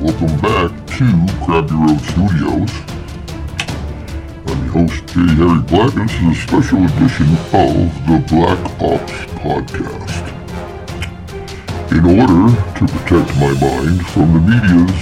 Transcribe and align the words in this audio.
Welcome 0.00 0.40
back 0.40 0.70
to 0.96 1.04
Crabby 1.44 1.74
Road 1.74 2.00
Studios. 2.00 2.72
I'm 4.46 4.64
your 4.64 4.72
host, 4.72 5.06
J. 5.08 5.20
Harry 5.36 5.60
Black, 5.60 5.94
and 5.94 6.08
this 6.08 6.16
is 6.16 6.26
a 6.26 6.40
special 6.40 6.84
edition 6.86 7.28
of 7.52 7.76
the 8.08 8.16
Black 8.30 8.60
Ops 8.80 9.18
Podcast. 9.36 10.24
In 11.92 12.04
order 12.06 12.48
to 12.78 12.86
protect 12.86 13.28
my 13.36 13.52
mind 13.60 14.06
from 14.06 14.32
the 14.32 14.40
media's 14.40 15.00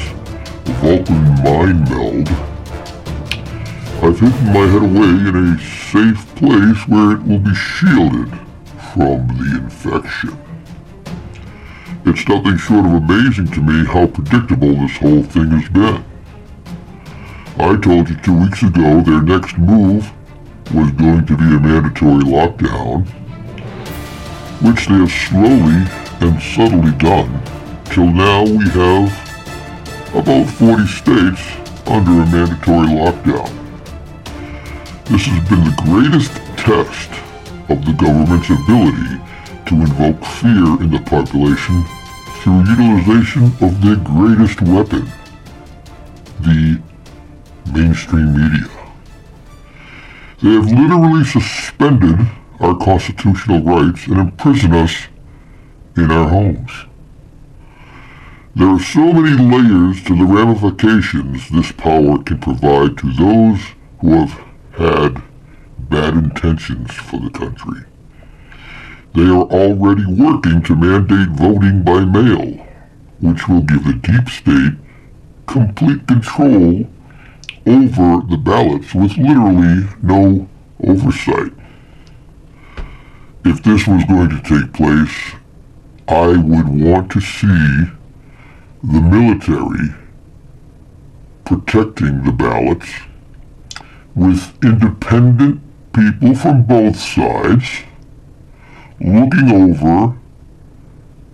Vulcan 0.80 1.24
mind 1.44 1.88
meld, 1.88 2.28
I've 4.02 4.18
hidden 4.18 4.46
my 4.52 4.66
head 4.66 4.82
away 4.82 5.12
in 5.28 5.34
a 5.36 5.58
safe 5.60 6.26
place 6.34 6.88
where 6.88 7.12
it 7.12 7.22
will 7.22 7.38
be 7.38 7.54
shielded 7.54 8.36
from 8.92 9.28
the 9.28 9.60
infection. 9.62 10.47
It's 12.10 12.26
nothing 12.26 12.56
short 12.56 12.86
of 12.86 12.94
amazing 12.94 13.48
to 13.48 13.60
me 13.60 13.84
how 13.84 14.06
predictable 14.06 14.72
this 14.72 14.96
whole 14.96 15.22
thing 15.22 15.50
has 15.50 15.68
been. 15.68 16.02
I 17.58 17.76
told 17.76 18.08
you 18.08 18.16
two 18.22 18.40
weeks 18.40 18.62
ago 18.62 19.02
their 19.02 19.20
next 19.20 19.58
move 19.58 20.10
was 20.72 20.90
going 20.92 21.26
to 21.26 21.36
be 21.36 21.44
a 21.44 21.60
mandatory 21.60 22.24
lockdown, 22.24 23.06
which 24.64 24.86
they 24.86 24.94
have 24.94 25.12
slowly 25.12 25.84
and 26.24 26.40
subtly 26.40 26.96
done, 26.96 27.28
till 27.92 28.06
now 28.08 28.42
we 28.44 28.64
have 28.70 29.12
about 30.16 30.48
40 30.48 30.86
states 30.86 31.44
under 31.86 32.22
a 32.22 32.26
mandatory 32.32 32.88
lockdown. 32.88 33.52
This 35.10 35.26
has 35.26 35.46
been 35.50 35.62
the 35.62 35.76
greatest 35.84 36.32
test 36.56 37.10
of 37.68 37.84
the 37.84 37.92
government's 37.92 38.48
ability 38.48 39.20
to 39.66 39.74
invoke 39.74 40.24
fear 40.24 40.80
in 40.80 40.90
the 40.90 41.02
population 41.04 41.84
through 42.48 42.64
utilization 42.64 43.44
of 43.60 43.82
their 43.82 43.96
greatest 43.96 44.62
weapon, 44.62 45.06
the 46.40 46.80
mainstream 47.74 48.32
media. 48.32 48.68
They 50.42 50.52
have 50.52 50.70
literally 50.70 51.24
suspended 51.24 52.26
our 52.60 52.74
constitutional 52.78 53.62
rights 53.62 54.06
and 54.06 54.18
imprisoned 54.18 54.74
us 54.74 55.08
in 55.96 56.10
our 56.10 56.28
homes. 56.28 56.70
There 58.56 58.68
are 58.68 58.80
so 58.80 59.12
many 59.12 59.36
layers 59.36 60.02
to 60.04 60.16
the 60.16 60.24
ramifications 60.24 61.50
this 61.50 61.70
power 61.72 62.22
can 62.22 62.38
provide 62.38 62.96
to 62.98 63.12
those 63.12 63.60
who 64.00 64.24
have 64.24 64.40
had 64.72 65.22
bad 65.90 66.14
intentions 66.14 66.94
for 66.94 67.20
the 67.20 67.30
country. 67.30 67.82
They 69.14 69.24
are 69.24 69.44
already 69.44 70.06
working 70.06 70.62
to 70.62 70.76
mandate 70.76 71.30
voting 71.30 71.82
by 71.82 72.04
mail, 72.04 72.66
which 73.20 73.48
will 73.48 73.62
give 73.62 73.84
the 73.84 73.94
deep 73.94 74.28
state 74.28 74.74
complete 75.46 76.06
control 76.06 76.86
over 77.66 78.26
the 78.28 78.36
ballots 78.36 78.94
with 78.94 79.16
literally 79.16 79.88
no 80.02 80.48
oversight. 80.82 81.52
If 83.44 83.62
this 83.62 83.86
was 83.86 84.04
going 84.04 84.30
to 84.30 84.42
take 84.42 84.72
place, 84.72 85.32
I 86.06 86.28
would 86.28 86.68
want 86.68 87.10
to 87.12 87.20
see 87.20 87.90
the 88.82 89.00
military 89.00 89.94
protecting 91.44 92.24
the 92.24 92.32
ballots 92.32 92.88
with 94.14 94.52
independent 94.62 95.60
people 95.92 96.34
from 96.34 96.62
both 96.64 96.96
sides 96.98 97.84
looking 99.00 99.50
over 99.50 100.16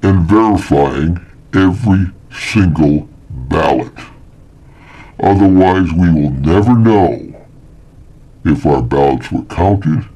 and 0.03 0.29
verifying 0.29 1.25
every 1.55 2.07
single 2.31 3.09
ballot. 3.31 3.93
Otherwise, 5.21 5.93
we 5.93 6.11
will 6.13 6.31
never 6.31 6.75
know 6.77 7.35
if 8.45 8.67
our 8.67 8.83
ballots 8.83 9.33
were 9.33 9.45
counted, 9.45 10.07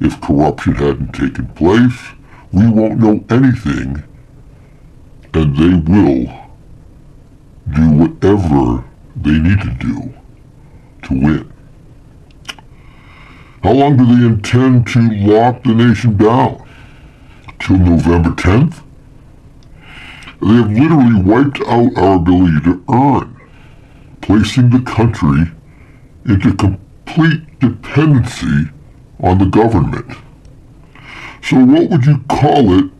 if 0.00 0.20
corruption 0.20 0.74
hadn't 0.74 1.12
taken 1.12 1.46
place. 1.48 2.10
We 2.52 2.68
won't 2.68 3.00
know 3.00 3.24
anything, 3.30 4.02
and 5.32 5.56
they 5.56 5.92
will 5.92 6.26
do 7.72 7.90
whatever 7.92 8.84
they 9.16 9.38
need 9.38 9.60
to 9.60 9.70
do 9.78 10.14
to 11.02 11.14
win. 11.14 11.52
How 13.62 13.72
long 13.72 13.98
do 13.98 14.06
they 14.06 14.26
intend 14.26 14.86
to 14.88 15.00
lock 15.00 15.62
the 15.64 15.74
nation 15.74 16.16
down? 16.16 16.66
Till 17.58 17.76
November 17.76 18.30
10th? 18.30 18.82
They 20.40 20.54
have 20.54 20.72
literally 20.72 21.22
wiped 21.22 21.60
out 21.66 21.94
our 21.98 22.16
ability 22.16 22.60
to 22.64 22.82
earn, 22.90 23.38
placing 24.22 24.70
the 24.70 24.80
country 24.80 25.52
into 26.24 26.54
complete 26.54 27.58
dependency 27.60 28.70
on 29.22 29.36
the 29.36 29.44
government. 29.44 30.16
So 31.42 31.62
what 31.62 31.90
would 31.90 32.06
you 32.06 32.24
call 32.30 32.78
it 32.78 32.90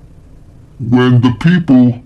when 0.79 1.23
the 1.23 1.35
people 1.41 2.03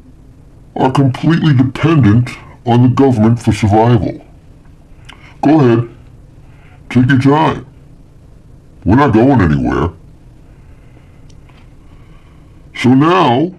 are 0.76 0.92
completely 0.92 1.54
dependent 1.54 2.31
on 2.65 2.82
the 2.82 2.88
government 2.88 3.42
for 3.42 3.53
survival? 3.53 4.25
Go 5.42 5.60
ahead. 5.60 5.91
Take 6.91 7.09
your 7.09 7.21
time. 7.21 7.74
We're 8.84 8.97
not 8.97 9.12
going 9.15 9.41
anywhere. 9.41 9.93
So 12.77 12.91
now, 12.91 13.55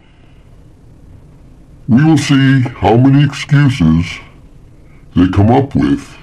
we 1.88 2.04
will 2.04 2.18
see 2.18 2.62
how 2.62 2.98
many 2.98 3.24
excuses 3.24 4.06
they 5.16 5.28
come 5.30 5.50
up 5.50 5.74
with 5.76 6.16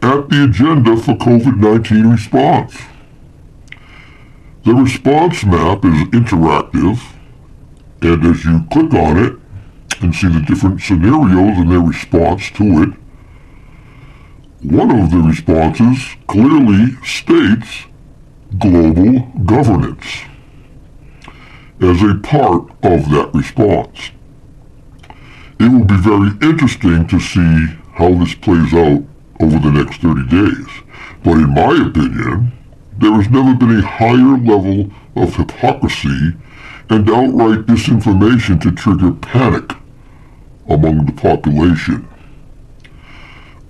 at 0.03 0.29
the 0.29 0.43
agenda 0.45 0.97
for 0.97 1.13
COVID-19 1.13 2.11
response. 2.11 2.75
The 4.63 4.73
response 4.73 5.45
map 5.45 5.85
is 5.85 6.07
interactive, 6.09 6.99
and 8.01 8.25
as 8.25 8.43
you 8.45 8.63
click 8.71 8.93
on 8.93 9.17
it, 9.17 9.33
and 9.99 10.13
see 10.13 10.27
the 10.27 10.41
different 10.41 10.81
scenarios 10.81 11.57
and 11.57 11.71
their 11.71 11.81
response 11.81 12.49
to 12.51 12.63
it. 12.83 13.01
One 14.63 14.91
of 14.91 15.11
the 15.11 15.17
responses 15.17 16.15
clearly 16.27 16.91
states 17.03 17.85
global 18.59 19.19
governance 19.43 20.05
as 21.81 22.01
a 22.03 22.15
part 22.21 22.69
of 22.83 23.09
that 23.09 23.31
response. 23.33 24.11
It 25.59 25.71
will 25.71 25.85
be 25.85 25.97
very 25.97 26.29
interesting 26.41 27.07
to 27.07 27.19
see 27.19 27.77
how 27.93 28.13
this 28.13 28.35
plays 28.35 28.73
out 28.73 29.03
over 29.39 29.59
the 29.59 29.71
next 29.71 30.01
30 30.01 30.27
days. 30.27 30.67
But 31.23 31.37
in 31.37 31.53
my 31.53 31.87
opinion, 31.87 32.51
there 32.97 33.13
has 33.13 33.29
never 33.29 33.55
been 33.55 33.79
a 33.79 33.85
higher 33.85 34.37
level 34.37 34.91
of 35.15 35.35
hypocrisy 35.35 36.33
and 36.89 37.09
outright 37.09 37.65
disinformation 37.65 38.61
to 38.61 38.71
trigger 38.71 39.11
panic 39.11 39.73
among 40.73 41.05
the 41.05 41.11
population. 41.13 42.07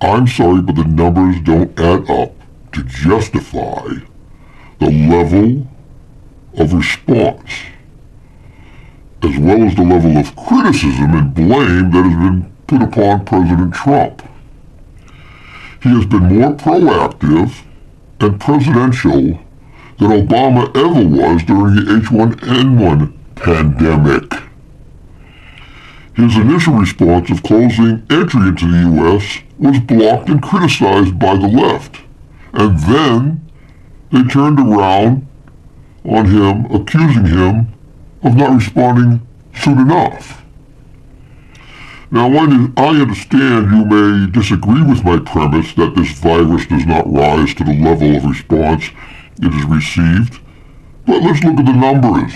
I'm 0.00 0.26
sorry, 0.26 0.62
but 0.62 0.76
the 0.76 0.84
numbers 0.84 1.40
don't 1.42 1.78
add 1.78 2.10
up 2.10 2.34
to 2.72 2.82
justify 2.84 3.88
the 4.78 4.90
level 4.90 5.66
of 6.54 6.72
response 6.72 7.50
as 9.22 9.38
well 9.38 9.62
as 9.62 9.74
the 9.76 9.82
level 9.82 10.16
of 10.16 10.34
criticism 10.34 11.14
and 11.14 11.34
blame 11.34 11.90
that 11.92 12.02
has 12.02 12.18
been 12.18 12.52
put 12.66 12.82
upon 12.82 13.24
President 13.24 13.72
Trump. 13.72 14.22
He 15.82 15.90
has 15.90 16.06
been 16.06 16.24
more 16.24 16.54
proactive 16.54 17.62
and 18.20 18.40
presidential 18.40 19.40
than 19.98 20.26
Obama 20.26 20.68
ever 20.76 21.06
was 21.08 21.42
during 21.44 21.76
the 21.76 21.82
H1N1 21.82 23.12
pandemic. 23.36 24.51
His 26.14 26.36
initial 26.36 26.74
response 26.74 27.30
of 27.30 27.42
closing 27.42 28.06
entry 28.10 28.48
into 28.48 28.70
the 28.70 28.90
U.S. 28.96 29.38
was 29.58 29.80
blocked 29.80 30.28
and 30.28 30.42
criticized 30.42 31.18
by 31.18 31.34
the 31.36 31.48
left. 31.48 32.00
And 32.52 32.78
then 32.80 33.50
they 34.10 34.22
turned 34.24 34.60
around 34.60 35.26
on 36.04 36.26
him, 36.26 36.66
accusing 36.66 37.26
him 37.26 37.72
of 38.22 38.36
not 38.36 38.54
responding 38.54 39.26
soon 39.54 39.78
enough. 39.78 40.42
Now, 42.10 42.26
I 42.26 43.00
understand 43.00 43.70
you 43.70 43.86
may 43.86 44.30
disagree 44.30 44.82
with 44.82 45.02
my 45.02 45.18
premise 45.18 45.72
that 45.76 45.94
this 45.96 46.12
virus 46.18 46.66
does 46.66 46.84
not 46.84 47.10
rise 47.10 47.54
to 47.54 47.64
the 47.64 47.72
level 47.72 48.16
of 48.16 48.26
response 48.26 48.90
it 49.40 49.50
has 49.50 49.64
received, 49.64 50.38
but 51.06 51.22
let's 51.22 51.42
look 51.42 51.58
at 51.58 51.64
the 51.64 51.72
numbers. 51.72 52.34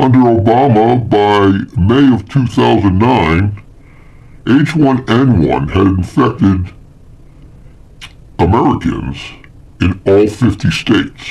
Under 0.00 0.20
Obama, 0.20 0.96
by 1.10 1.78
May 1.78 2.14
of 2.14 2.26
2009, 2.26 3.62
H1N1 4.46 5.70
had 5.72 5.86
infected 5.88 6.72
Americans 8.38 9.18
in 9.78 10.00
all 10.06 10.26
50 10.26 10.70
states. 10.70 11.22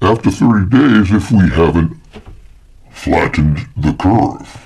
after 0.00 0.30
30 0.30 0.70
days 0.70 1.12
if 1.12 1.30
we 1.30 1.48
haven't 1.50 1.96
flattened 2.90 3.68
the 3.76 3.92
curve. 3.92 4.62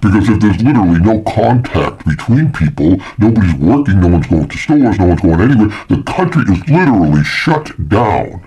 Because 0.00 0.28
if 0.28 0.40
there's 0.40 0.62
literally 0.62 1.00
no 1.00 1.20
contact 1.22 2.06
between 2.06 2.52
people, 2.52 2.96
nobody's 3.18 3.54
working, 3.54 4.00
no 4.00 4.08
one's 4.08 4.26
going 4.28 4.48
to 4.48 4.56
stores, 4.56 4.98
no 4.98 5.06
one's 5.06 5.20
going 5.20 5.40
anywhere, 5.40 5.86
the 5.88 6.02
country 6.04 6.42
is 6.42 6.68
literally 6.68 7.24
shut 7.24 7.88
down. 7.88 8.46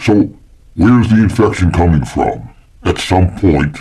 So 0.00 0.30
where's 0.74 1.08
the 1.08 1.22
infection 1.22 1.72
coming 1.72 2.04
from? 2.04 2.45
At 2.86 2.98
some 2.98 3.36
point, 3.36 3.78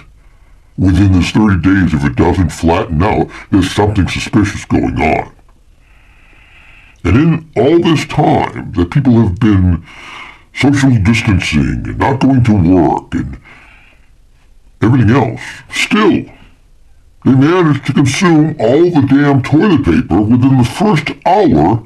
within 0.80 1.12
this 1.12 1.30
30 1.30 1.62
days, 1.62 1.94
if 1.94 2.04
it 2.04 2.16
doesn't 2.16 2.50
flatten 2.50 3.04
out, 3.04 3.30
there's 3.52 3.72
something 3.72 4.08
suspicious 4.08 4.66
going 4.66 5.00
on. 5.00 5.32
And 7.04 7.16
in 7.16 7.52
all 7.56 7.80
this 7.80 8.08
time 8.08 8.72
that 8.72 8.90
people 8.90 9.22
have 9.22 9.40
been 9.40 9.86
social 10.56 10.90
distancing 11.04 11.86
and 11.86 12.00
not 12.00 12.20
going 12.20 12.44
to 12.46 12.54
work 12.54 13.14
and 13.14 13.40
everything 14.82 15.12
else, 15.12 15.42
still, 15.70 16.26
they 17.26 17.32
managed 17.32 17.86
to 17.86 17.94
consume 17.94 18.56
all 18.60 18.90
the 18.90 19.06
damn 19.08 19.44
toilet 19.44 19.86
paper 19.86 20.20
within 20.20 20.58
the 20.58 20.64
first 20.64 21.12
hour 21.28 21.86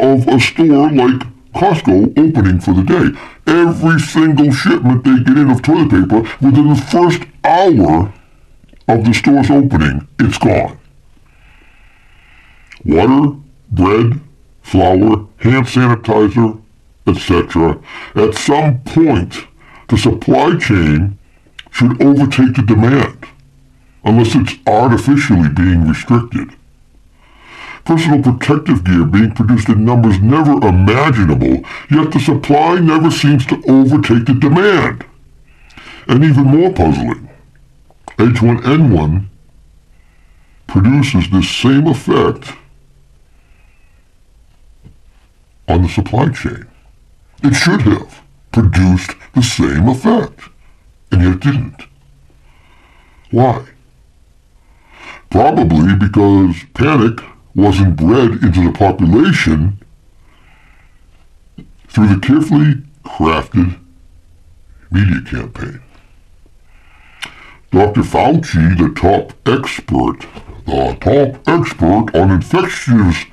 of 0.00 0.26
a 0.26 0.40
store 0.40 0.90
like 0.90 1.22
Costco 1.54 2.18
opening 2.18 2.60
for 2.60 2.74
the 2.74 2.82
day. 2.82 3.18
Every 3.46 4.00
single 4.00 4.52
shipment 4.52 5.04
they 5.04 5.18
get 5.22 5.38
in 5.38 5.50
of 5.50 5.62
toilet 5.62 5.90
paper 5.90 6.20
within 6.44 6.68
the 6.68 6.76
first 6.90 7.22
hour 7.44 8.12
of 8.88 9.04
the 9.04 9.14
store's 9.14 9.50
opening, 9.50 10.06
it's 10.18 10.38
gone. 10.38 10.78
Water, 12.84 13.38
bread, 13.70 14.20
flour, 14.62 15.26
hand 15.38 15.66
sanitizer, 15.66 16.60
etc. 17.06 17.80
At 18.14 18.34
some 18.34 18.80
point, 18.80 19.46
the 19.88 19.96
supply 19.96 20.56
chain 20.58 21.18
should 21.70 22.02
overtake 22.02 22.56
the 22.56 22.62
demand, 22.62 23.26
unless 24.04 24.34
it's 24.34 24.54
artificially 24.66 25.48
being 25.48 25.88
restricted. 25.88 26.56
Personal 27.84 28.22
protective 28.22 28.82
gear 28.82 29.04
being 29.04 29.34
produced 29.34 29.68
in 29.68 29.84
numbers 29.84 30.18
never 30.18 30.52
imaginable, 30.66 31.62
yet 31.90 32.12
the 32.12 32.20
supply 32.20 32.78
never 32.78 33.10
seems 33.10 33.44
to 33.46 33.62
overtake 33.68 34.24
the 34.24 34.34
demand. 34.34 35.04
And 36.08 36.24
even 36.24 36.44
more 36.44 36.72
puzzling, 36.72 37.28
H1N1 38.16 39.26
produces 40.66 41.30
this 41.30 41.50
same 41.50 41.86
effect 41.86 42.52
on 45.68 45.82
the 45.82 45.88
supply 45.88 46.30
chain. 46.30 46.66
It 47.42 47.54
should 47.54 47.82
have 47.82 48.22
produced 48.50 49.12
the 49.34 49.42
same 49.42 49.88
effect, 49.88 50.40
and 51.10 51.22
yet 51.22 51.32
it 51.34 51.40
didn't. 51.40 51.82
Why? 53.30 53.66
Probably 55.28 55.94
because 55.96 56.56
panic 56.72 57.20
wasn't 57.54 57.96
bred 57.96 58.42
into 58.42 58.64
the 58.64 58.72
population 58.72 59.78
through 61.88 62.08
the 62.08 62.20
carefully 62.20 62.82
crafted 63.04 63.78
media 64.90 65.20
campaign. 65.22 65.80
Dr. 67.70 68.02
Fauci, 68.02 68.78
the 68.78 68.92
top 68.94 69.32
expert, 69.48 70.26
the 70.66 70.96
top 71.00 71.48
expert 71.48 72.14
on 72.14 72.30
infectious 72.30 73.24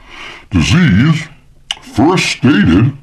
disease, 0.50 1.28
first 1.82 2.26
stated 2.26 2.98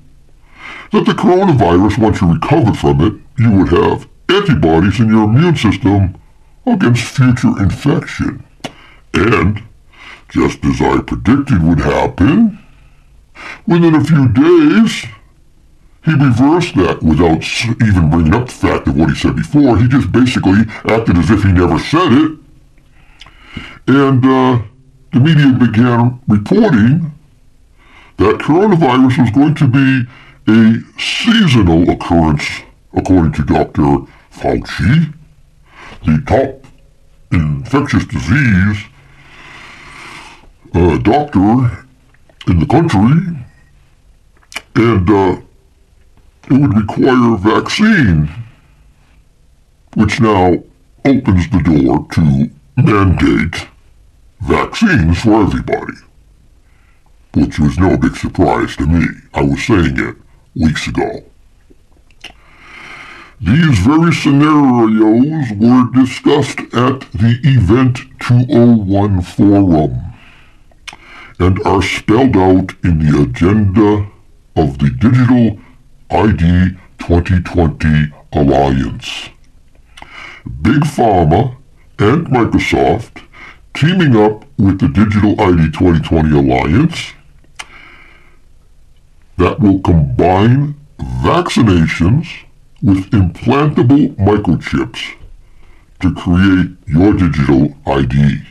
that 0.93 1.05
the 1.05 1.13
coronavirus, 1.13 1.99
once 1.99 2.21
you 2.21 2.33
recovered 2.33 2.77
from 2.77 3.01
it, 3.01 3.15
you 3.39 3.53
would 3.53 3.69
have 3.69 4.09
antibodies 4.29 5.01
in 5.01 5.09
your 5.09 5.25
immune 5.25 5.57
system 5.57 6.17
against 6.67 7.05
future 7.05 7.63
infection. 7.63 8.45
And, 9.15 9.63
just 10.29 10.65
as 10.65 10.81
I 10.81 11.01
predicted 11.01 11.63
would 11.63 11.81
happen, 11.81 12.59
within 13.67 13.95
a 13.95 14.05
few 14.05 14.29
days, 14.29 15.07
he 16.05 16.13
reversed 16.13 16.75
that 16.77 17.03
without 17.03 17.45
even 17.83 18.11
bringing 18.11 18.35
up 18.35 18.47
the 18.47 18.53
fact 18.53 18.89
of 18.89 18.97
what 18.97 19.11
he 19.11 19.17
said 19.17 19.37
before. 19.37 19.79
He 19.79 19.89
just 19.89 20.13
basically 20.13 20.61
acted 20.85 21.17
as 21.17 21.31
if 21.31 21.43
he 21.43 21.53
never 21.53 21.79
said 21.79 22.13
it. 22.13 22.39
And 23.87 24.25
uh, 24.25 24.63
the 25.13 25.21
media 25.21 25.53
began 25.59 26.21
reporting 26.29 27.13
that 28.19 28.39
coronavirus 28.39 29.23
was 29.23 29.31
going 29.31 29.55
to 29.55 29.67
be 29.67 30.05
a 30.49 31.01
seasonal 31.01 31.89
occurrence, 31.91 32.63
according 32.93 33.33
to 33.33 33.45
Dr. 33.45 34.07
Fauci, 34.33 35.15
the 36.05 36.23
top 36.27 36.67
infectious 37.31 38.05
disease 38.07 38.88
uh, 40.75 40.99
doctor 40.99 41.87
in 42.47 42.61
the 42.61 42.67
country, 42.67 43.37
and 44.75 45.11
uh, 45.11 45.41
it 46.51 46.53
would 46.53 46.77
require 46.77 47.35
a 47.35 47.39
vaccine, 47.39 48.29
which 49.95 50.21
now 50.21 50.63
opens 51.05 51.49
the 51.51 51.63
door 51.65 52.07
to 52.13 52.51
mandate 52.77 53.69
vaccines 54.41 55.21
for 55.21 55.43
everybody 55.43 55.95
which 57.35 57.59
was 57.59 57.79
no 57.79 57.97
big 57.97 58.17
surprise 58.17 58.77
to 58.77 58.87
me. 58.87 59.05
I 59.35 59.43
was 59.43 59.65
saying 59.65 59.99
it 59.99 60.17
weeks 60.55 60.87
ago. 60.89 61.25
These 63.41 63.79
very 63.79 64.13
scenarios 64.13 65.53
were 65.57 65.89
discussed 65.95 66.59
at 66.75 67.01
the 67.13 67.39
Event 67.45 67.99
201 68.21 69.23
forum 69.23 70.08
and 71.39 71.61
are 71.65 71.83
spelled 71.83 72.37
out 72.37 72.75
in 72.83 72.99
the 72.99 73.23
agenda 73.23 74.11
of 74.57 74.79
the 74.79 74.91
Digital 74.91 75.59
ID 76.11 76.77
2020 76.99 78.13
Alliance. 78.33 79.29
Big 80.63 80.83
Pharma 80.83 81.57
and 81.99 82.27
Microsoft 82.27 83.23
teaming 83.75 84.17
up 84.17 84.45
with 84.59 84.81
the 84.81 84.89
Digital 84.89 85.41
ID 85.41 85.71
2020 85.71 86.37
Alliance 86.37 87.13
that 89.37 89.61
will 89.61 89.79
combine 89.81 90.75
vaccinations 90.99 92.27
with 92.83 93.11
implantable 93.11 94.15
microchips 94.17 95.15
to 96.01 96.15
create 96.15 96.77
your 96.87 97.13
digital 97.13 97.77
ID. 97.87 98.43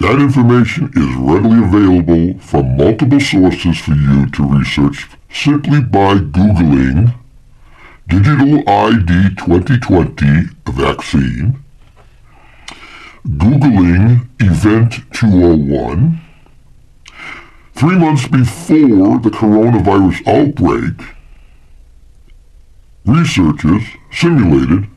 That 0.00 0.20
information 0.20 0.90
is 0.94 1.16
readily 1.16 1.58
available 1.58 2.38
from 2.40 2.76
multiple 2.76 3.20
sources 3.20 3.78
for 3.78 3.94
you 3.94 4.30
to 4.30 4.44
research 4.44 5.08
simply 5.30 5.80
by 5.80 6.14
Googling 6.18 7.14
Digital 8.08 8.66
ID 8.66 9.34
2020 9.36 10.48
vaccine, 10.66 11.62
Googling 13.26 14.26
Event 14.40 14.94
201, 15.12 16.20
Three 17.74 17.96
months 17.96 18.26
before 18.26 19.20
the 19.20 19.30
coronavirus 19.30 20.26
outbreak, 20.26 21.14
researchers 23.04 23.82
simulated 24.10 24.88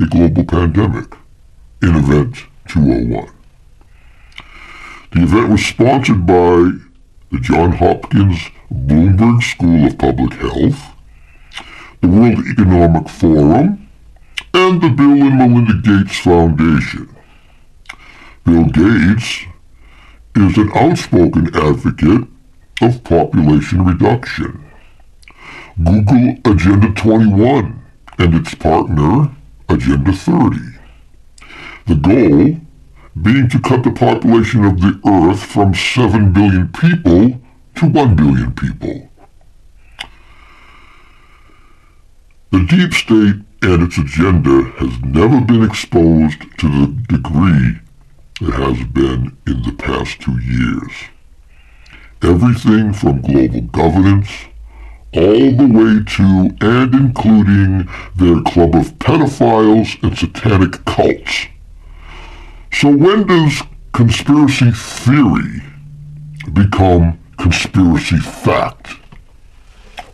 a 0.00 0.06
global 0.06 0.44
pandemic 0.44 1.14
in 1.80 1.94
Event 1.94 2.36
201. 2.66 3.33
The 5.14 5.22
event 5.22 5.50
was 5.50 5.64
sponsored 5.64 6.26
by 6.26 6.72
the 7.30 7.38
Johns 7.40 7.76
Hopkins 7.76 8.50
Bloomberg 8.68 9.42
School 9.44 9.86
of 9.86 9.96
Public 9.96 10.32
Health, 10.32 10.92
the 12.00 12.08
World 12.08 12.44
Economic 12.48 13.08
Forum, 13.08 13.88
and 14.52 14.82
the 14.82 14.88
Bill 14.88 15.22
and 15.22 15.38
Melinda 15.38 15.74
Gates 15.74 16.18
Foundation. 16.18 17.14
Bill 18.44 18.64
Gates 18.64 19.44
is 20.34 20.58
an 20.58 20.72
outspoken 20.74 21.54
advocate 21.54 22.28
of 22.82 23.04
population 23.04 23.84
reduction. 23.84 24.64
Google 25.78 26.38
Agenda 26.44 26.92
21 26.92 27.82
and 28.18 28.34
its 28.34 28.52
partner 28.56 29.30
Agenda 29.68 30.12
30. 30.12 30.58
The 31.86 31.94
goal 31.94 32.63
being 33.22 33.48
to 33.48 33.60
cut 33.60 33.84
the 33.84 33.92
population 33.92 34.64
of 34.64 34.80
the 34.80 35.00
Earth 35.06 35.42
from 35.42 35.74
7 35.74 36.32
billion 36.32 36.68
people 36.68 37.40
to 37.76 37.86
1 37.86 38.16
billion 38.16 38.52
people. 38.52 39.10
The 42.50 42.66
deep 42.66 42.92
state 42.92 43.36
and 43.62 43.82
its 43.82 43.98
agenda 43.98 44.64
has 44.78 45.00
never 45.02 45.40
been 45.40 45.64
exposed 45.64 46.40
to 46.58 46.68
the 46.68 46.86
degree 47.08 47.80
it 48.40 48.52
has 48.52 48.84
been 48.88 49.36
in 49.46 49.62
the 49.62 49.74
past 49.78 50.20
two 50.20 50.38
years. 50.40 50.92
Everything 52.22 52.92
from 52.92 53.22
global 53.22 53.60
governance 53.62 54.28
all 55.14 55.52
the 55.52 55.70
way 55.72 56.02
to 56.16 56.56
and 56.60 56.94
including 56.94 57.88
their 58.16 58.42
club 58.42 58.74
of 58.74 58.98
pedophiles 58.98 60.02
and 60.02 60.18
satanic 60.18 60.84
cults. 60.84 61.46
So 62.74 62.88
when 62.88 63.28
does 63.28 63.62
conspiracy 63.92 64.72
theory 64.72 65.62
become 66.52 67.20
conspiracy 67.38 68.18
fact? 68.18 68.88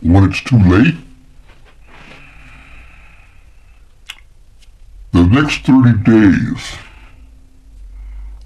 When 0.01 0.25
it's 0.25 0.43
too 0.43 0.59
late? 0.59 0.95
The 5.11 5.23
next 5.23 5.65
30 5.65 6.03
days 6.03 6.75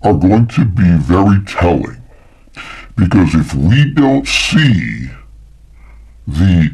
are 0.01 0.13
going 0.13 0.47
to 0.47 0.63
be 0.63 0.97
very 0.97 1.43
telling 1.45 2.01
because 2.95 3.35
if 3.35 3.53
we 3.53 3.91
don't 3.91 4.25
see 4.25 5.09
the 6.25 6.73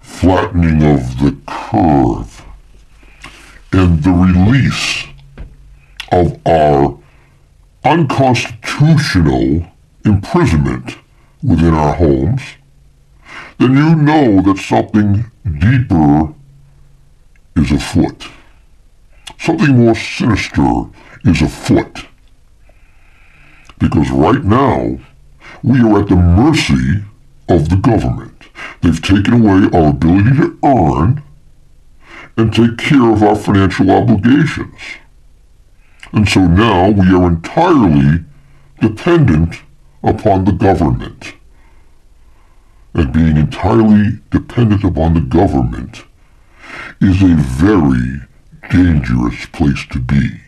flattening 0.00 0.82
of 0.82 1.20
the 1.20 1.36
curve 1.46 2.44
and 3.72 4.02
the 4.02 4.10
release 4.10 5.06
of 6.12 6.40
our 6.46 6.98
unconstitutional 7.84 9.66
imprisonment 10.04 10.96
within 11.42 11.74
our 11.74 11.94
homes, 11.94 12.42
then 13.58 13.76
you 13.76 13.94
know 13.96 14.42
that 14.42 14.58
something 14.58 15.30
deeper 15.58 16.34
is 17.56 17.72
afoot. 17.72 18.28
Something 19.38 19.78
more 19.78 19.94
sinister 19.94 20.84
is 21.24 21.42
afoot. 21.42 22.06
Because 23.78 24.10
right 24.10 24.42
now, 24.44 24.98
we 25.62 25.80
are 25.80 26.00
at 26.00 26.08
the 26.08 26.16
mercy 26.16 27.04
of 27.48 27.68
the 27.68 27.76
government. 27.76 28.44
They've 28.80 29.02
taken 29.02 29.34
away 29.34 29.68
our 29.72 29.90
ability 29.90 30.36
to 30.36 30.58
earn 30.64 31.22
and 32.36 32.52
take 32.52 32.78
care 32.78 33.10
of 33.10 33.22
our 33.22 33.36
financial 33.36 33.90
obligations. 33.90 34.74
And 36.12 36.28
so 36.28 36.40
now 36.46 36.90
we 36.90 37.14
are 37.14 37.28
entirely 37.28 38.24
dependent 38.80 39.56
upon 40.02 40.44
the 40.44 40.52
government. 40.52 41.34
And 42.94 43.12
being 43.12 43.36
entirely 43.36 44.20
dependent 44.30 44.84
upon 44.84 45.14
the 45.14 45.20
government 45.20 46.04
is 47.00 47.22
a 47.22 47.34
very 47.34 48.20
dangerous 48.70 49.46
place 49.46 49.84
to 49.90 49.98
be. 49.98 50.40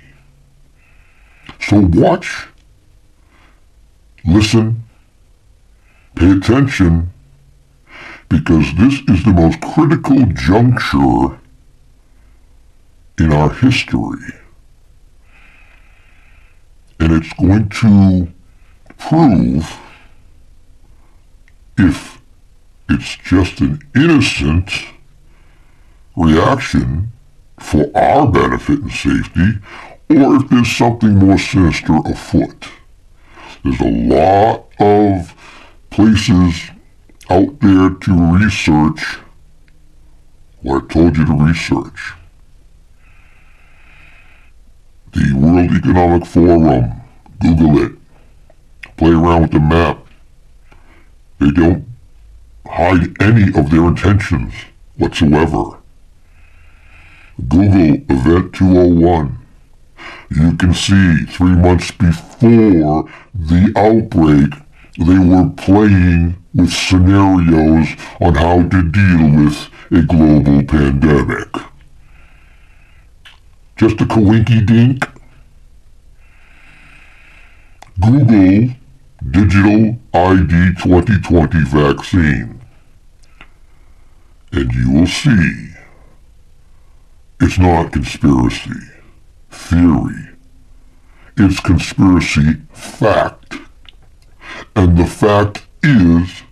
So 1.61 1.81
watch, 1.81 2.47
listen, 4.25 4.85
pay 6.15 6.31
attention, 6.31 7.13
because 8.29 8.75
this 8.77 9.01
is 9.09 9.25
the 9.25 9.33
most 9.33 9.61
critical 9.61 10.25
juncture 10.27 11.39
in 13.19 13.33
our 13.33 13.53
history. 13.53 14.38
And 17.09 17.25
it's 17.25 17.33
going 17.33 17.71
to 17.71 18.29
prove 18.99 19.81
if 21.79 22.21
it's 22.91 23.17
just 23.17 23.63
an 23.63 23.81
innocent 23.97 24.71
reaction 26.15 27.11
for 27.59 27.91
our 27.97 28.31
benefit 28.31 28.81
and 28.81 28.93
safety, 28.93 29.59
or 30.11 30.37
if 30.37 30.51
there's 30.51 30.71
something 30.71 31.15
more 31.15 31.39
sinister 31.39 31.97
afoot. 32.05 32.69
There's 33.65 33.81
a 33.81 33.91
lot 33.91 34.67
of 34.79 35.35
places 35.89 36.71
out 37.31 37.59
there 37.61 37.89
to 37.89 38.37
research 38.37 39.17
what 40.61 40.85
I 40.85 40.87
told 40.93 41.17
you 41.17 41.25
to 41.25 41.33
research. 41.33 42.13
The 45.15 45.38
World 45.53 45.73
Economic 45.73 46.27
Forum, 46.27 46.93
Google 47.41 47.83
it. 47.85 47.93
Play 48.97 49.11
around 49.11 49.43
with 49.43 49.53
the 49.53 49.61
map. 49.61 50.07
They 51.41 51.51
don't 51.51 51.87
hide 52.67 53.21
any 53.23 53.49
of 53.59 53.71
their 53.71 53.87
intentions 53.87 54.53
whatsoever. 54.97 55.79
Google 57.49 57.95
Event 58.11 58.53
201. 58.53 59.39
You 60.31 60.57
can 60.57 60.75
see 60.75 61.25
three 61.27 61.57
months 61.57 61.91
before 61.93 63.09
the 63.35 63.73
outbreak, 63.77 64.53
they 64.99 65.19
were 65.19 65.49
playing 65.57 66.37
with 66.55 66.73
scenarios 66.73 67.89
on 68.21 68.35
how 68.35 68.69
to 68.69 68.83
deal 68.91 69.45
with 69.45 69.69
a 69.91 70.03
global 70.03 70.63
pandemic. 70.65 71.49
Just 73.77 74.01
a 74.01 74.05
coinky 74.05 74.67
dink? 74.67 75.18
Google 78.01 78.77
Digital 79.31 79.99
ID 80.15 80.75
2020 80.81 81.65
vaccine. 81.65 82.61
And 84.53 84.73
you 84.73 84.93
will 84.93 85.07
see 85.07 85.73
it's 87.41 87.59
not 87.59 87.93
conspiracy 87.93 88.71
theory. 89.51 90.29
It's 91.37 91.59
conspiracy 91.61 92.59
fact. 92.73 93.57
And 94.77 94.97
the 94.97 95.07
fact 95.07 95.67
is 95.83 96.43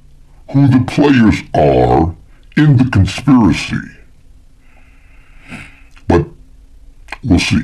who 0.51 0.67
the 0.67 0.85
players 0.87 1.43
are 1.55 2.17
in 2.57 2.77
the 2.77 2.89
conspiracy. 2.91 3.77
But 6.09 6.27
we'll 7.23 7.39
see. 7.39 7.63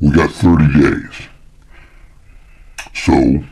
We 0.00 0.10
got 0.10 0.30
30 0.30 0.80
days. 0.80 1.27
So, 3.04 3.44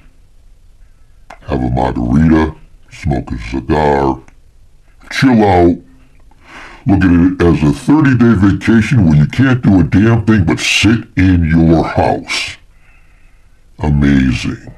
have 1.43 1.63
a 1.63 1.71
margarita, 1.71 2.57
smoke 2.91 3.31
a 3.31 3.39
cigar, 3.39 4.21
chill 5.11 5.45
out, 5.45 5.79
look 6.87 7.05
at 7.05 7.11
it 7.11 7.43
as 7.43 7.63
a 7.63 7.93
30-day 7.93 8.49
vacation 8.49 9.07
where 9.07 9.17
you 9.17 9.27
can't 9.27 9.63
do 9.63 9.81
a 9.81 9.85
damn 9.85 10.25
thing 10.25 10.45
but 10.45 10.59
sit 10.59 11.07
in 11.17 11.49
your 11.49 11.85
house. 11.85 12.57
Amazing. 13.79 14.75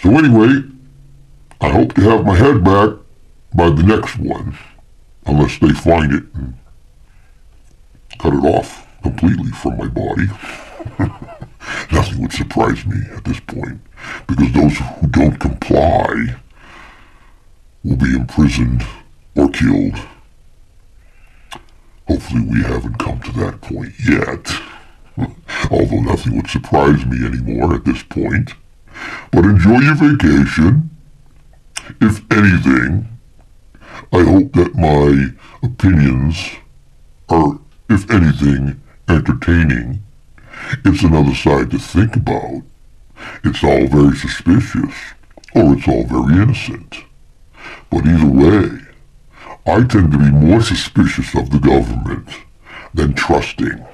So 0.00 0.16
anyway, 0.16 0.62
I 1.60 1.70
hope 1.70 1.94
to 1.94 2.02
have 2.02 2.24
my 2.24 2.36
head 2.36 2.62
back 2.62 2.90
by 3.54 3.70
the 3.70 3.82
next 3.82 4.16
one, 4.18 4.56
unless 5.26 5.58
they 5.58 5.70
find 5.70 6.12
it 6.12 6.22
and 6.34 6.54
cut 8.20 8.32
it 8.32 8.44
off 8.44 8.86
completely 9.02 9.50
from 9.50 9.76
my 9.76 9.88
body. 9.88 10.28
Nothing 11.90 12.22
would 12.22 12.32
surprise 12.32 12.84
me 12.86 12.98
at 13.14 13.24
this 13.24 13.40
point, 13.40 13.80
because 14.26 14.52
those 14.52 14.76
who 14.78 15.06
don't 15.08 15.38
comply 15.38 16.36
will 17.82 17.96
be 17.96 18.14
imprisoned 18.14 18.84
or 19.34 19.48
killed. 19.50 19.94
Hopefully 22.06 22.42
we 22.42 22.62
haven't 22.62 22.98
come 22.98 23.20
to 23.20 23.32
that 23.32 23.60
point 23.60 23.92
yet. 24.06 24.60
Although 25.70 26.00
nothing 26.00 26.36
would 26.36 26.48
surprise 26.48 27.04
me 27.06 27.26
anymore 27.26 27.74
at 27.74 27.84
this 27.84 28.02
point. 28.02 28.54
But 29.30 29.44
enjoy 29.44 29.80
your 29.80 29.94
vacation. 29.94 30.90
If 32.00 32.20
anything, 32.30 33.08
I 34.12 34.22
hope 34.22 34.52
that 34.52 34.74
my 34.74 35.34
opinions 35.62 36.50
are, 37.28 37.58
if 37.88 38.10
anything, 38.10 38.80
entertaining. 39.08 40.02
It's 40.84 41.02
another 41.02 41.34
side 41.34 41.70
to 41.70 41.78
think 41.78 42.16
about. 42.16 42.62
It's 43.44 43.64
all 43.64 43.86
very 43.86 44.16
suspicious, 44.16 44.94
or 45.54 45.74
it's 45.74 45.88
all 45.88 46.04
very 46.04 46.42
innocent. 46.42 47.04
But 47.90 48.06
either 48.06 48.26
way, 48.26 48.80
I 49.66 49.84
tend 49.84 50.12
to 50.12 50.18
be 50.18 50.30
more 50.30 50.62
suspicious 50.62 51.34
of 51.34 51.50
the 51.50 51.58
government 51.58 52.28
than 52.94 53.14
trusting. 53.14 53.84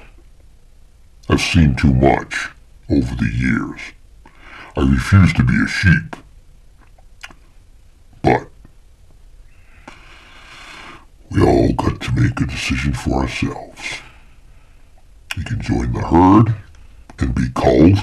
I've 1.29 1.41
seen 1.41 1.75
too 1.75 1.93
much 1.93 2.49
over 2.89 3.15
the 3.15 3.31
years. 3.33 3.81
I 4.77 4.81
refuse 4.81 5.33
to 5.33 5.43
be 5.43 5.61
a 5.63 5.67
sheep. 5.67 6.15
But 8.21 8.47
we 11.31 11.41
all 11.41 11.73
got 11.73 11.99
to 12.01 12.11
make 12.13 12.39
a 12.39 12.45
decision 12.45 12.93
for 12.93 13.21
ourselves. 13.21 14.01
You 15.35 15.43
can 15.43 15.61
join 15.61 15.91
the 15.91 16.01
herd 16.01 16.55
and 17.19 17.35
be 17.35 17.49
culled, 17.53 17.99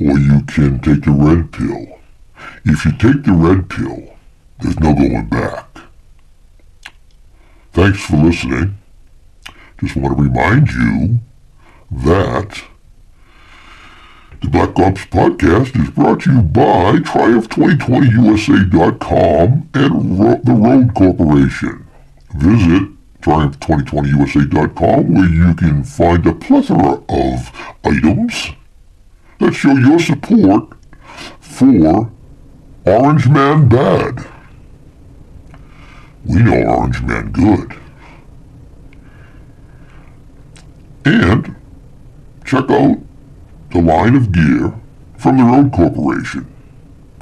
or 0.00 0.18
you 0.18 0.40
can 0.46 0.80
take 0.80 1.02
the 1.04 1.10
red 1.10 1.52
pill. 1.52 1.98
If 2.64 2.84
you 2.84 2.92
take 2.92 3.24
the 3.24 3.32
red 3.32 3.68
pill, 3.68 4.16
there's 4.60 4.78
no 4.80 4.94
going 4.94 5.26
back. 5.28 5.66
Thanks 7.72 8.04
for 8.04 8.16
listening. 8.16 8.78
Just 9.80 9.96
want 9.96 10.16
to 10.16 10.22
remind 10.24 10.70
you 10.70 11.20
that 11.90 12.62
The 14.40 14.48
Black 14.48 14.78
Ops 14.78 15.04
Podcast 15.06 15.76
is 15.80 15.90
brought 15.90 16.20
to 16.22 16.32
you 16.32 16.42
by 16.42 16.96
Triumph2020USA.com 16.98 19.68
and 19.74 20.18
Ro- 20.18 20.40
the 20.42 20.52
Road 20.52 20.94
Corporation. 20.94 21.84
Visit 22.34 22.88
Triumph2020USA.com 23.22 25.14
where 25.14 25.28
you 25.28 25.54
can 25.54 25.84
find 25.84 26.26
a 26.26 26.34
plethora 26.34 27.02
of 27.08 27.52
items 27.84 28.50
that 29.38 29.52
show 29.52 29.72
your 29.72 29.98
support 29.98 30.72
for 31.40 32.10
Orange 32.84 33.28
Man 33.28 33.68
Bad. 33.68 34.26
We 36.24 36.42
know 36.42 36.62
Orange 36.62 37.02
Man 37.02 37.32
Good. 37.32 37.78
And 41.04 41.56
check 42.44 42.70
out 42.70 42.98
the 43.70 43.80
line 43.80 44.16
of 44.16 44.32
gear 44.32 44.74
from 45.16 45.38
the 45.38 45.44
Road 45.44 45.72
Corporation. 45.72 46.46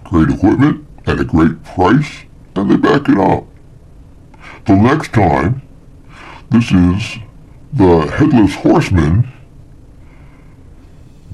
Great 0.05 0.31
equipment 0.31 0.87
at 1.07 1.21
a 1.21 1.25
great 1.25 1.63
price, 1.65 2.25
and 2.55 2.71
they 2.71 2.77
back 2.77 3.09
it 3.09 3.19
up. 3.19 3.45
Till 4.65 4.77
next 4.77 5.13
time, 5.13 5.63
this 6.51 6.71
is 6.71 7.19
the 7.73 8.11
Headless 8.17 8.55
Horseman 8.55 9.29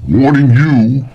warning 0.07 0.51
you 0.51 1.05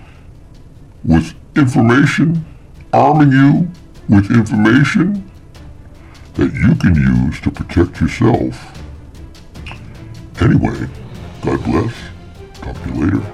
with 1.05 1.35
information, 1.57 2.45
arming 2.93 3.33
you 3.33 3.69
with 4.09 4.31
information 4.31 5.31
that 6.35 6.55
you 6.55 6.75
can 6.77 6.95
use 6.95 7.41
to 7.41 7.51
protect 7.51 8.01
yourself. 8.01 8.81
Anyway, 10.41 10.89
God 11.43 11.63
bless. 11.65 11.95
Talk 12.55 12.81
to 12.83 12.89
you 12.89 13.05
later. 13.05 13.33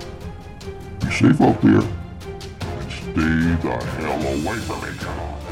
Be 1.01 1.11
safe 1.13 1.41
out 1.41 1.61
there 1.61 1.83
and 1.83 2.93
stay 2.93 3.13
the 3.15 3.85
hell 3.99 4.23
away 4.23 4.57
from 4.61 4.79
each 4.91 5.05
other. 5.07 5.44